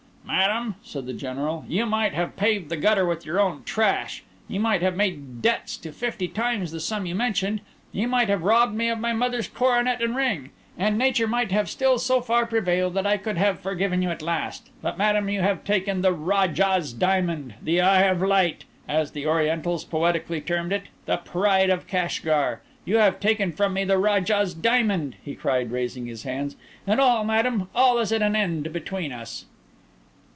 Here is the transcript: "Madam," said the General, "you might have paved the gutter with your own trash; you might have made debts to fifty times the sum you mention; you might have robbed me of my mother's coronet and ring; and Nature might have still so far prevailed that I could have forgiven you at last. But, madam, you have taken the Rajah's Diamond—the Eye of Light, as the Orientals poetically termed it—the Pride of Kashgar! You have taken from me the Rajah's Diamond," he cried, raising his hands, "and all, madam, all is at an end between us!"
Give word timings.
"Madam," 0.23 0.75
said 0.81 1.05
the 1.07 1.13
General, 1.13 1.65
"you 1.67 1.85
might 1.85 2.13
have 2.13 2.37
paved 2.37 2.69
the 2.69 2.77
gutter 2.77 3.05
with 3.05 3.25
your 3.25 3.37
own 3.37 3.63
trash; 3.65 4.23
you 4.47 4.59
might 4.61 4.81
have 4.81 4.95
made 4.95 5.41
debts 5.41 5.75
to 5.75 5.91
fifty 5.91 6.27
times 6.27 6.71
the 6.71 6.79
sum 6.79 7.05
you 7.05 7.13
mention; 7.13 7.59
you 7.91 8.07
might 8.07 8.29
have 8.29 8.43
robbed 8.43 8.73
me 8.73 8.87
of 8.87 8.97
my 8.97 9.11
mother's 9.11 9.49
coronet 9.49 10.01
and 10.01 10.15
ring; 10.15 10.49
and 10.77 10.97
Nature 10.97 11.27
might 11.27 11.51
have 11.51 11.69
still 11.69 11.99
so 11.99 12.21
far 12.21 12.45
prevailed 12.45 12.93
that 12.93 13.05
I 13.05 13.17
could 13.17 13.37
have 13.37 13.59
forgiven 13.59 14.01
you 14.01 14.09
at 14.09 14.21
last. 14.21 14.69
But, 14.81 14.97
madam, 14.97 15.27
you 15.27 15.41
have 15.41 15.65
taken 15.65 16.01
the 16.01 16.13
Rajah's 16.13 16.93
Diamond—the 16.93 17.81
Eye 17.81 18.03
of 18.03 18.21
Light, 18.21 18.63
as 18.87 19.11
the 19.11 19.27
Orientals 19.27 19.83
poetically 19.83 20.39
termed 20.39 20.71
it—the 20.71 21.17
Pride 21.17 21.69
of 21.69 21.87
Kashgar! 21.87 22.61
You 22.85 22.97
have 22.97 23.19
taken 23.19 23.51
from 23.51 23.73
me 23.73 23.83
the 23.83 23.97
Rajah's 23.97 24.53
Diamond," 24.53 25.17
he 25.21 25.35
cried, 25.35 25.71
raising 25.71 26.05
his 26.05 26.23
hands, 26.23 26.55
"and 26.87 27.01
all, 27.01 27.25
madam, 27.25 27.67
all 27.75 27.97
is 27.97 28.13
at 28.13 28.21
an 28.21 28.35
end 28.37 28.71
between 28.71 29.11
us!" 29.11 29.45